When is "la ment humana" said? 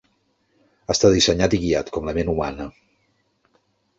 2.09-2.69